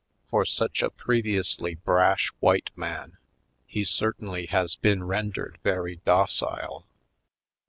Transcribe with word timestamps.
For 0.31 0.45
such 0.45 0.81
a 0.81 0.89
previously 0.89 1.75
brash 1.75 2.29
white 2.39 2.71
man 2.75 3.19
he 3.67 3.83
certainly 3.83 4.47
has 4.47 4.75
been 4.75 5.03
rendered 5.03 5.59
very 5.63 5.97
docile. 6.05 6.87